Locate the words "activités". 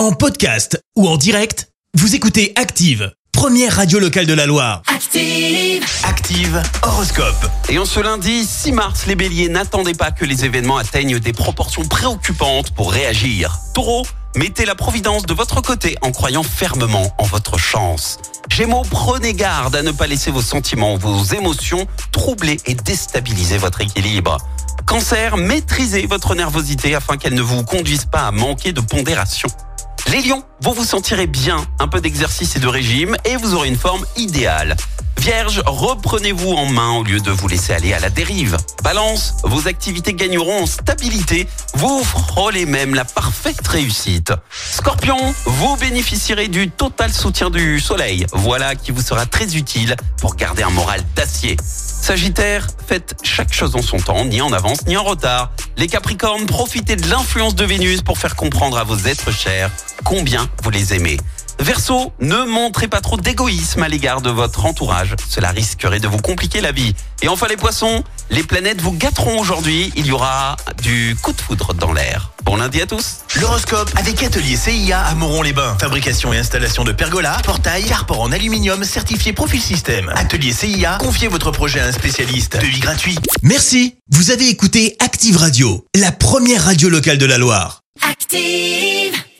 39.68-40.14